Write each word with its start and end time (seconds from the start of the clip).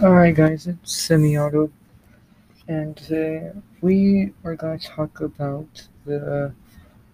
Hi 0.00 0.30
guys, 0.30 0.66
it's 0.66 1.08
Symi-Auto, 1.08 1.70
and 2.68 2.96
today 2.96 3.52
we 3.82 4.32
are 4.44 4.56
going 4.56 4.78
to 4.78 4.88
talk 4.88 5.20
about 5.20 5.88
the 6.06 6.54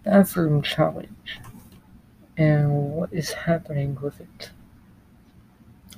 bathroom 0.04 0.62
challenge 0.62 1.40
and 2.36 2.92
what 2.92 3.12
is 3.12 3.32
happening 3.32 3.98
with 4.00 4.20
it. 4.20 4.50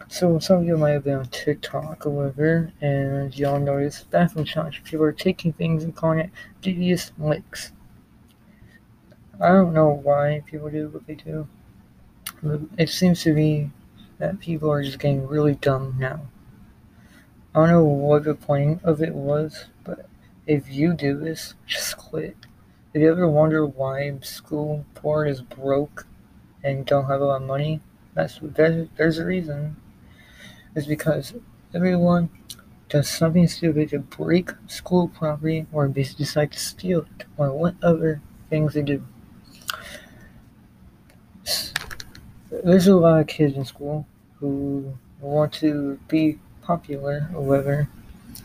So 0.08 0.38
some 0.38 0.60
of 0.60 0.64
you 0.64 0.78
might 0.78 0.92
have 0.92 1.04
been 1.04 1.18
on 1.18 1.26
TikTok 1.26 2.06
or 2.06 2.10
whatever, 2.10 2.72
and 2.80 3.36
y'all 3.36 3.60
noticed 3.60 4.10
bathroom 4.10 4.46
challenge. 4.46 4.82
People 4.82 5.04
are 5.04 5.12
taking 5.12 5.52
things 5.52 5.84
and 5.84 5.94
calling 5.94 6.20
it 6.20 6.30
devious 6.62 7.12
licks. 7.18 7.72
I 9.42 9.48
don't 9.48 9.74
know 9.74 9.90
why 9.90 10.42
people 10.46 10.70
do 10.70 10.88
what 10.88 11.06
they 11.06 11.16
do. 11.16 11.46
But 12.42 12.62
it 12.78 12.88
seems 12.88 13.22
to 13.24 13.34
be 13.34 13.70
that 14.16 14.40
people 14.40 14.70
are 14.70 14.82
just 14.82 14.98
getting 14.98 15.26
really 15.26 15.56
dumb 15.56 15.94
now. 15.98 16.22
I 17.58 17.62
don't 17.62 17.70
know 17.70 17.82
what 17.82 18.22
the 18.22 18.36
point 18.36 18.84
of 18.84 19.02
it 19.02 19.12
was, 19.12 19.64
but 19.82 20.06
if 20.46 20.70
you 20.70 20.94
do 20.94 21.18
this, 21.18 21.54
just 21.66 21.96
quit. 21.96 22.36
If 22.94 23.02
you 23.02 23.10
ever 23.10 23.28
wonder 23.28 23.66
why 23.66 24.16
school 24.22 24.86
board 25.02 25.26
is 25.26 25.42
broke 25.42 26.06
and 26.62 26.86
don't 26.86 27.06
have 27.06 27.20
a 27.20 27.24
lot 27.24 27.42
of 27.42 27.48
money, 27.48 27.80
that's 28.14 28.38
there's, 28.40 28.86
there's 28.96 29.18
a 29.18 29.26
reason. 29.26 29.74
It's 30.76 30.86
because 30.86 31.34
everyone 31.74 32.30
does 32.88 33.08
something 33.08 33.48
stupid 33.48 33.88
to 33.88 33.98
break 33.98 34.50
school 34.68 35.08
property 35.08 35.66
or 35.72 35.88
decide 35.88 36.52
to 36.52 36.60
steal 36.60 37.00
it 37.18 37.26
or 37.36 37.52
whatever 37.52 38.22
things 38.48 38.74
they 38.74 38.82
do. 38.82 39.02
There's 42.52 42.86
a 42.86 42.94
lot 42.94 43.18
of 43.18 43.26
kids 43.26 43.56
in 43.56 43.64
school 43.64 44.06
who 44.38 44.96
want 45.20 45.54
to 45.54 45.98
be 46.06 46.38
popular 46.68 47.20
whatever. 47.32 47.88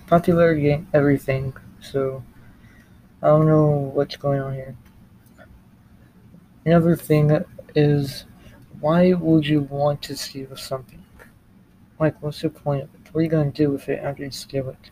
Popularity 0.08 0.70
ain't 0.70 0.88
everything, 0.94 1.54
so 1.82 2.24
I 3.22 3.28
don't 3.28 3.48
know 3.48 3.92
what's 3.94 4.16
going 4.16 4.40
on 4.40 4.54
here. 4.54 4.78
Another 6.66 6.96
thing 6.96 7.44
is, 7.76 8.24
why 8.80 9.12
would 9.12 9.46
you 9.46 9.64
want 9.64 10.02
to 10.04 10.16
steal 10.16 10.56
something? 10.56 11.04
Like, 12.00 12.16
what's 12.24 12.42
the 12.42 12.50
point 12.50 12.84
of 12.84 12.96
it? 12.96 13.02
What 13.12 13.20
are 13.20 13.24
you 13.24 13.30
gonna 13.30 13.52
do 13.52 13.72
with 13.72 13.90
it 13.90 14.00
after 14.02 14.24
you 14.24 14.32
steal 14.32 14.70
it? 14.70 14.90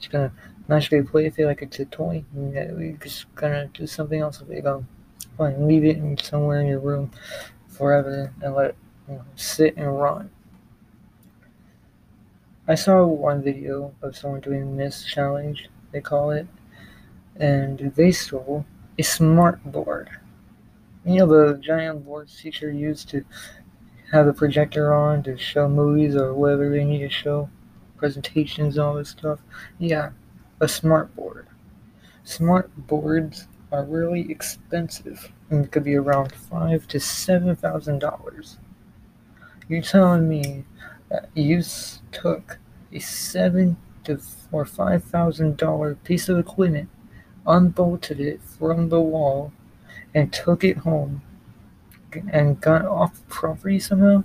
Just 0.00 0.10
gonna 0.10 0.32
magically 0.66 1.02
play 1.02 1.24
with 1.24 1.38
it 1.38 1.46
like 1.46 1.62
it's 1.62 1.78
a 1.78 1.84
toy? 1.84 2.24
You're 2.36 2.92
just 2.94 3.32
gonna 3.36 3.70
do 3.72 3.86
something 3.86 4.20
else 4.20 4.40
with 4.40 4.50
it. 4.50 4.64
Go, 4.64 4.84
fine, 5.38 5.68
leave 5.68 5.84
it 5.84 5.98
in 5.98 6.18
somewhere 6.18 6.60
in 6.60 6.66
your 6.66 6.80
room 6.80 7.12
forever 7.68 8.32
and 8.42 8.52
let 8.52 8.70
it 8.70 8.76
you 9.08 9.14
know, 9.14 9.24
sit 9.36 9.76
and 9.76 9.96
rot. 9.96 10.26
I 12.66 12.74
saw 12.76 13.04
one 13.04 13.42
video 13.42 13.94
of 14.00 14.16
someone 14.16 14.40
doing 14.40 14.76
this 14.76 15.04
challenge, 15.04 15.68
they 15.92 16.00
call 16.00 16.30
it, 16.30 16.46
and 17.36 17.92
they 17.94 18.10
stole 18.10 18.64
a 18.98 19.02
smart 19.02 19.62
board. 19.64 20.08
You 21.04 21.18
know 21.18 21.26
the 21.26 21.58
giant 21.58 22.06
boards 22.06 22.40
teacher 22.40 22.70
used 22.70 23.10
to 23.10 23.22
have 24.12 24.26
a 24.26 24.32
projector 24.32 24.94
on 24.94 25.22
to 25.24 25.36
show 25.36 25.68
movies 25.68 26.16
or 26.16 26.32
whatever 26.32 26.70
they 26.70 26.84
need 26.84 27.00
to 27.00 27.10
show, 27.10 27.50
presentations 27.98 28.78
all 28.78 28.94
this 28.94 29.10
stuff. 29.10 29.40
Yeah, 29.78 30.12
a 30.60 30.68
smart 30.68 31.14
board. 31.14 31.48
Smart 32.22 32.70
boards 32.86 33.46
are 33.72 33.84
really 33.84 34.30
expensive 34.30 35.30
and 35.50 35.70
could 35.70 35.84
be 35.84 35.96
around 35.96 36.32
five 36.32 36.88
to 36.88 36.98
seven 36.98 37.54
thousand 37.56 37.98
dollars. 37.98 38.56
You're 39.68 39.82
telling 39.82 40.26
me 40.28 40.64
you 41.34 41.62
took 42.12 42.58
a 42.92 42.98
seven 42.98 43.76
to 44.04 44.20
or 44.52 44.64
five 44.64 45.04
thousand 45.04 45.56
dollar 45.56 45.96
piece 45.96 46.28
of 46.28 46.38
equipment, 46.38 46.88
unbolted 47.46 48.20
it 48.20 48.40
from 48.42 48.88
the 48.88 49.00
wall, 49.00 49.52
and 50.14 50.32
took 50.32 50.64
it 50.64 50.78
home 50.78 51.22
and 52.32 52.60
got 52.60 52.84
off 52.84 53.14
the 53.14 53.26
property 53.34 53.78
somehow. 53.78 54.22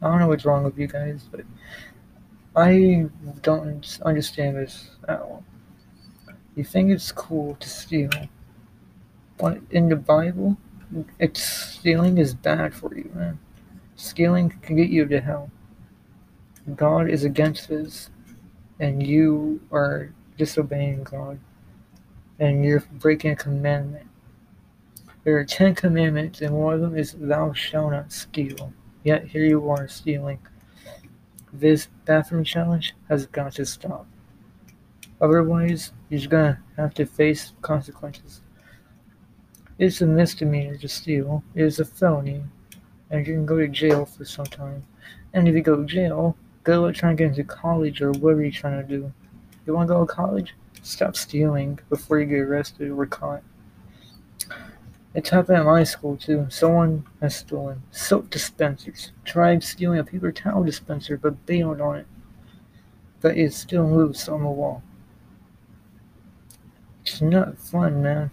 I 0.00 0.08
don't 0.08 0.20
know 0.20 0.28
what's 0.28 0.44
wrong 0.46 0.64
with 0.64 0.78
you 0.78 0.86
guys, 0.86 1.28
but 1.30 1.42
I 2.56 3.06
don't 3.42 4.00
understand 4.02 4.56
this 4.56 4.90
at 5.06 5.20
all. 5.20 5.44
You 6.56 6.64
think 6.64 6.90
it's 6.90 7.12
cool 7.12 7.56
to 7.56 7.68
steal, 7.68 8.10
but 9.38 9.58
in 9.70 9.88
the 9.88 9.96
Bible, 9.96 10.56
it's 11.18 11.42
stealing 11.42 12.18
is 12.18 12.34
bad 12.34 12.74
for 12.74 12.94
you, 12.94 13.10
man. 13.14 13.38
Stealing 13.96 14.50
can 14.62 14.76
get 14.76 14.88
you 14.88 15.06
to 15.06 15.20
hell. 15.20 15.50
God 16.76 17.08
is 17.08 17.24
against 17.24 17.68
this, 17.68 18.10
and 18.78 19.02
you 19.04 19.60
are 19.72 20.12
disobeying 20.36 21.04
God, 21.04 21.38
and 22.38 22.64
you're 22.64 22.84
breaking 22.92 23.32
a 23.32 23.36
commandment. 23.36 24.06
There 25.24 25.36
are 25.36 25.44
ten 25.44 25.74
commandments, 25.74 26.40
and 26.40 26.54
one 26.54 26.74
of 26.74 26.80
them 26.80 26.96
is 26.96 27.12
thou 27.12 27.52
shalt 27.52 27.92
not 27.92 28.12
steal. 28.12 28.72
Yet 29.04 29.26
here 29.26 29.44
you 29.44 29.70
are 29.70 29.88
stealing. 29.88 30.38
This 31.52 31.88
bathroom 32.04 32.44
challenge 32.44 32.94
has 33.08 33.26
got 33.26 33.54
to 33.54 33.66
stop. 33.66 34.06
Otherwise, 35.20 35.92
you're 36.08 36.28
gonna 36.28 36.62
have 36.76 36.94
to 36.94 37.06
face 37.06 37.52
consequences. 37.60 38.42
It's 39.78 40.00
a 40.00 40.06
misdemeanor 40.06 40.76
to 40.76 40.88
steal. 40.88 41.42
It 41.54 41.64
is 41.64 41.80
a 41.80 41.84
felony 41.84 42.42
and 43.10 43.26
you 43.26 43.34
can 43.34 43.46
go 43.46 43.58
to 43.58 43.68
jail 43.68 44.06
for 44.06 44.24
some 44.24 44.46
time. 44.46 44.84
And 45.32 45.48
if 45.48 45.54
you 45.54 45.62
go 45.62 45.76
to 45.76 45.84
jail, 45.84 46.36
go 46.64 46.90
trying 46.92 47.16
to 47.16 47.22
get 47.22 47.28
into 47.28 47.44
college 47.44 48.02
or 48.02 48.12
whatever 48.12 48.42
you're 48.42 48.50
trying 48.50 48.80
to 48.80 48.88
do. 48.88 49.12
You 49.66 49.74
want 49.74 49.88
to 49.88 49.94
go 49.94 50.06
to 50.06 50.12
college? 50.12 50.54
Stop 50.82 51.16
stealing 51.16 51.78
before 51.88 52.20
you 52.20 52.26
get 52.26 52.40
arrested 52.40 52.90
or 52.90 53.06
caught. 53.06 53.42
It's 55.14 55.30
happened 55.30 55.58
at 55.58 55.64
my 55.64 55.82
school 55.84 56.16
too. 56.16 56.46
Someone 56.50 57.04
has 57.20 57.34
stolen 57.36 57.82
soap 57.90 58.30
dispensers. 58.30 59.10
Tried 59.24 59.62
stealing 59.64 59.98
a 59.98 60.04
paper 60.04 60.30
towel 60.30 60.62
dispenser, 60.62 61.16
but 61.16 61.46
bailed 61.46 61.80
on 61.80 61.96
it. 61.96 62.06
But 63.20 63.36
it's 63.36 63.56
still 63.56 63.90
loose 63.90 64.28
on 64.28 64.42
the 64.42 64.48
wall. 64.48 64.82
It's 67.02 67.20
not 67.20 67.58
fun, 67.58 68.02
man. 68.02 68.30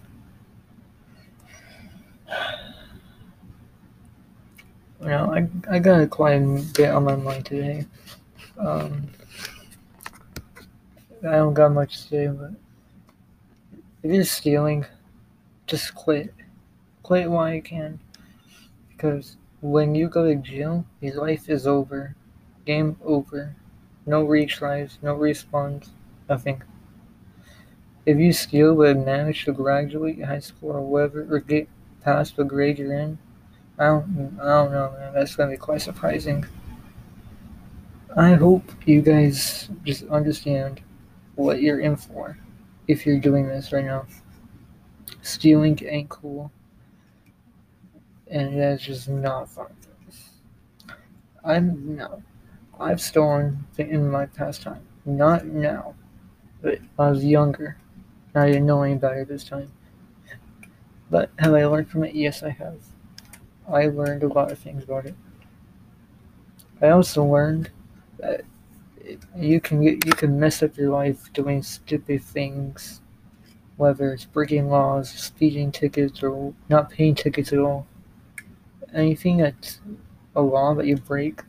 You 5.08 5.14
know, 5.14 5.32
I, 5.32 5.76
I 5.76 5.78
got 5.78 6.10
quite 6.10 6.34
a 6.34 6.64
bit 6.74 6.90
on 6.90 7.04
my 7.04 7.16
mind 7.16 7.46
today. 7.46 7.86
Um, 8.58 9.08
I 11.26 11.36
don't 11.36 11.54
got 11.54 11.72
much 11.72 12.02
to 12.02 12.08
say, 12.08 12.26
but 12.26 12.50
if 14.02 14.12
you're 14.12 14.24
stealing, 14.24 14.84
just 15.66 15.94
quit. 15.94 16.34
Quit 17.02 17.30
while 17.30 17.54
you 17.54 17.62
can. 17.62 17.98
Because 18.90 19.38
when 19.62 19.94
you 19.94 20.10
go 20.10 20.26
to 20.26 20.34
jail, 20.34 20.84
your 21.00 21.14
life 21.14 21.48
is 21.48 21.66
over. 21.66 22.14
Game 22.66 22.98
over. 23.02 23.56
No 24.04 24.26
retries, 24.26 24.98
no 25.00 25.16
respawns, 25.16 25.88
nothing. 26.28 26.62
If 28.04 28.18
you 28.18 28.34
steal 28.34 28.76
but 28.76 29.06
manage 29.06 29.46
to 29.46 29.52
graduate 29.52 30.22
high 30.22 30.40
school 30.40 30.72
or 30.72 30.82
whatever, 30.82 31.26
or 31.34 31.38
get 31.38 31.66
past 32.04 32.36
the 32.36 32.44
grade 32.44 32.78
you're 32.78 32.92
in, 32.92 33.16
I 33.78 33.86
don't, 33.86 34.38
I 34.40 34.44
don't 34.44 34.72
know, 34.72 34.94
man. 34.98 35.14
That's 35.14 35.36
gonna 35.36 35.52
be 35.52 35.56
quite 35.56 35.82
surprising. 35.82 36.44
I 38.16 38.34
hope 38.34 38.64
you 38.86 39.00
guys 39.02 39.68
just 39.84 40.04
understand 40.08 40.80
what 41.36 41.60
you're 41.60 41.80
in 41.80 41.96
for 41.96 42.36
if 42.88 43.06
you're 43.06 43.20
doing 43.20 43.46
this 43.46 43.72
right 43.72 43.84
now. 43.84 44.06
Stealing 45.22 45.78
ain't 45.84 46.08
cool, 46.08 46.50
and 48.26 48.58
that's 48.58 48.82
just 48.82 49.08
not 49.08 49.48
fun. 49.48 49.66
I'm 51.44 51.96
no, 51.96 52.22
I've 52.80 53.00
stolen 53.00 53.64
in 53.78 54.10
my 54.10 54.26
pastime. 54.26 54.82
Not 55.04 55.46
now, 55.46 55.94
but 56.60 56.78
I 56.98 57.10
was 57.10 57.24
younger. 57.24 57.76
I 58.34 58.46
didn't 58.46 58.66
know 58.66 58.82
any 58.82 58.96
better 58.96 59.24
this 59.24 59.44
time. 59.44 59.70
But 61.10 61.30
have 61.38 61.54
I 61.54 61.64
learned 61.64 61.88
from 61.88 62.04
it? 62.04 62.14
Yes, 62.14 62.42
I 62.42 62.50
have. 62.50 62.80
I 63.70 63.86
learned 63.86 64.22
a 64.22 64.28
lot 64.28 64.50
of 64.50 64.58
things 64.58 64.84
about 64.84 65.06
it. 65.06 65.14
I 66.80 66.88
also 66.88 67.24
learned 67.24 67.70
that 68.18 68.42
you 69.36 69.60
can 69.60 69.82
get 69.82 70.06
you 70.06 70.12
can 70.12 70.38
mess 70.38 70.62
up 70.62 70.76
your 70.76 70.90
life 70.90 71.32
doing 71.32 71.62
stupid 71.62 72.22
things, 72.22 73.00
whether 73.76 74.12
it's 74.12 74.24
breaking 74.24 74.68
laws, 74.68 75.10
speeding 75.10 75.72
tickets, 75.72 76.22
or 76.22 76.54
not 76.68 76.90
paying 76.90 77.14
tickets 77.14 77.52
at 77.52 77.58
all. 77.58 77.86
Anything 78.94 79.38
that's 79.38 79.80
a 80.34 80.40
law 80.40 80.74
that 80.74 80.86
you 80.86 80.96
break 80.96 81.42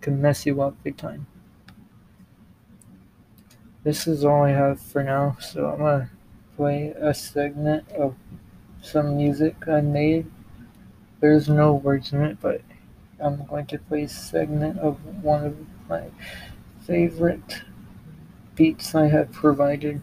can 0.00 0.20
mess 0.20 0.46
you 0.46 0.60
up 0.62 0.82
big 0.82 0.96
time. 0.96 1.26
This 3.84 4.06
is 4.06 4.24
all 4.24 4.44
I 4.44 4.50
have 4.50 4.80
for 4.80 5.02
now, 5.02 5.36
so 5.40 5.66
I'm 5.66 5.78
gonna 5.78 6.10
play 6.56 6.88
a 6.98 7.14
segment 7.14 7.88
of 7.92 8.14
some 8.82 9.16
music 9.16 9.68
I 9.68 9.80
made 9.80 10.26
there's 11.20 11.48
no 11.48 11.74
words 11.74 12.12
in 12.12 12.22
it, 12.22 12.38
but 12.40 12.62
I'm 13.18 13.44
going 13.46 13.66
to 13.66 13.78
play 13.78 14.04
a 14.04 14.08
segment 14.08 14.78
of 14.78 15.04
one 15.22 15.44
of 15.44 15.56
my 15.88 16.04
favorite 16.86 17.62
beats 18.54 18.94
I 18.94 19.08
have 19.08 19.32
provided 19.32 20.02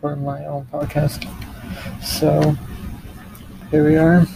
for 0.00 0.16
my 0.16 0.44
own 0.46 0.66
podcast. 0.72 1.24
So 2.02 2.56
here 3.70 3.86
we 3.86 3.96
are. 3.96 4.26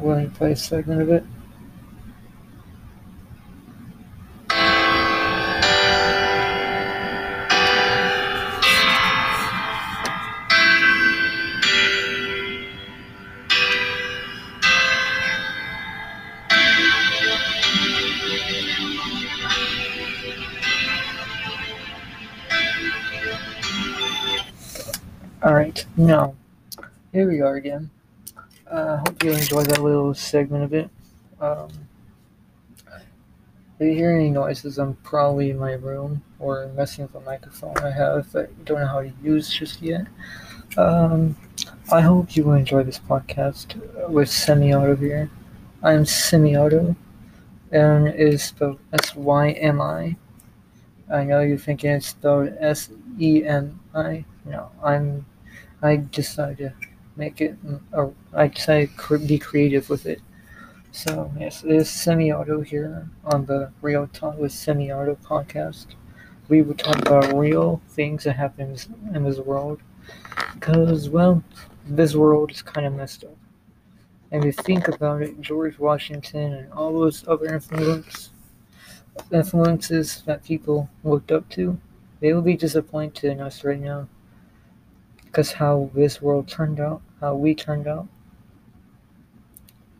Willing 0.00 0.30
to 0.30 0.36
play 0.36 0.52
a 0.52 0.56
segment 0.56 1.02
of 1.02 1.10
it. 1.10 1.24
Alright, 25.42 25.86
now, 25.96 26.36
here 27.12 27.28
we 27.28 27.40
are 27.40 27.56
again. 27.56 27.90
I 28.70 28.74
uh, 28.74 28.96
hope 28.98 29.24
you 29.24 29.32
enjoyed 29.32 29.66
that 29.70 29.82
little 29.82 30.14
segment 30.14 30.62
of 30.62 30.72
it. 30.72 30.88
Um, 31.40 31.68
if 32.86 33.88
you 33.88 33.92
hear 33.92 34.14
any 34.14 34.30
noises, 34.30 34.78
I'm 34.78 34.94
probably 35.02 35.50
in 35.50 35.58
my 35.58 35.72
room 35.72 36.22
or 36.38 36.70
messing 36.76 37.06
with 37.06 37.16
a 37.16 37.20
microphone 37.26 37.76
I 37.78 37.90
have 37.90 38.30
that 38.30 38.50
I 38.50 38.62
don't 38.62 38.82
know 38.82 38.86
how 38.86 39.02
to 39.02 39.12
use 39.20 39.52
just 39.52 39.82
yet. 39.82 40.06
Um, 40.76 41.36
I 41.90 42.02
hope 42.02 42.36
you 42.36 42.44
will 42.44 42.52
enjoy 42.52 42.84
this 42.84 43.00
podcast 43.00 43.74
with 44.08 44.28
Symi 44.28 44.80
Auto 44.80 44.94
here. 44.94 45.28
I'm 45.82 46.04
Symi 46.04 46.56
Auto, 46.56 46.94
and 47.72 48.06
it 48.06 48.20
is 48.20 48.44
spelled 48.44 48.78
S 48.92 49.16
Y 49.16 49.50
M 49.50 49.80
I. 49.80 50.14
I 51.12 51.24
know 51.24 51.40
you're 51.40 51.58
thinking 51.58 51.90
it's 51.90 52.06
spelled 52.06 52.54
S 52.60 52.90
E 53.18 53.44
M 53.44 53.80
I. 53.92 54.24
No, 54.44 54.70
I'm 54.84 55.26
I 55.82 55.96
decided 55.96 56.58
to 56.58 56.88
make 57.16 57.40
it, 57.40 57.56
or 57.92 58.14
I 58.32 58.46
decided 58.46 58.90
to 59.08 59.18
be 59.18 59.38
creative 59.38 59.90
with 59.90 60.06
it. 60.06 60.20
So, 60.92 61.32
yes, 61.38 61.64
it 61.64 61.72
is 61.72 61.88
symi-auto 61.88 62.60
here 62.60 63.08
on 63.24 63.46
the 63.46 63.72
Real 63.80 64.06
Talk 64.06 64.38
with 64.38 64.52
Symi-auto 64.52 65.16
podcast. 65.24 65.86
We 66.48 66.62
will 66.62 66.74
talk 66.74 66.98
about 66.98 67.32
real 67.32 67.80
things 67.88 68.24
that 68.24 68.36
happen 68.36 68.76
in 69.14 69.24
this 69.24 69.38
world. 69.38 69.80
Because, 70.54 71.08
well, 71.08 71.42
this 71.86 72.14
world 72.14 72.52
is 72.52 72.62
kind 72.62 72.86
of 72.86 72.92
messed 72.92 73.24
up. 73.24 73.36
And 74.30 74.44
if 74.44 74.56
you 74.56 74.62
think 74.62 74.88
about 74.88 75.22
it, 75.22 75.40
George 75.40 75.78
Washington 75.78 76.52
and 76.52 76.72
all 76.72 76.92
those 76.92 77.26
other 77.26 77.54
influence, 77.54 78.30
influences 79.32 80.22
that 80.26 80.44
people 80.44 80.88
looked 81.02 81.32
up 81.32 81.48
to, 81.50 81.78
they 82.20 82.32
will 82.32 82.42
be 82.42 82.56
disappointed 82.56 83.32
in 83.32 83.40
us 83.40 83.64
right 83.64 83.80
now 83.80 84.08
because 85.32 85.52
how 85.52 85.90
this 85.94 86.22
world 86.22 86.46
turned 86.46 86.78
out, 86.78 87.02
how 87.20 87.34
we 87.34 87.54
turned 87.54 87.88
out. 87.88 88.06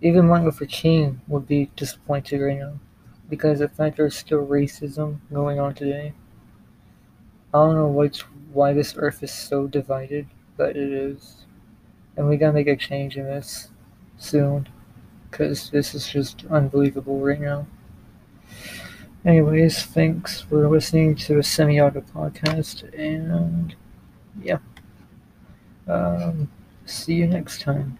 Even 0.02 0.26
Martin 0.28 0.44
Luther 0.44 0.66
King 0.66 1.22
would 1.28 1.46
be 1.46 1.70
disappointed 1.76 2.42
right 2.42 2.58
now 2.58 2.74
because 3.30 3.60
the 3.60 3.68
fact 3.70 3.96
there's 3.96 4.14
still 4.14 4.46
racism 4.46 5.20
going 5.32 5.58
on 5.58 5.74
today. 5.74 6.12
I 7.54 7.58
don't 7.58 7.76
know 7.76 7.86
what's, 7.86 8.20
why 8.52 8.74
this 8.74 8.94
earth 8.98 9.22
is 9.22 9.32
so 9.32 9.66
divided, 9.66 10.26
but 10.58 10.76
it 10.76 10.92
is. 10.92 11.46
And 12.16 12.28
we 12.28 12.36
gotta 12.36 12.52
make 12.52 12.68
a 12.68 12.76
change 12.76 13.16
in 13.16 13.24
this 13.24 13.70
soon 14.18 14.68
because 15.30 15.70
this 15.70 15.94
is 15.94 16.08
just 16.08 16.44
unbelievable 16.50 17.20
right 17.20 17.40
now. 17.40 17.66
Anyways, 19.24 19.84
thanks 19.84 20.40
for 20.40 20.68
listening 20.68 21.14
to 21.16 21.34
a 21.36 21.42
symi 21.42 21.84
auto 21.84 22.00
podcast, 22.00 22.82
and 22.98 23.74
yeah. 24.42 24.58
Um, 25.86 26.50
see 26.86 27.14
you 27.14 27.26
next 27.26 27.60
time. 27.62 27.98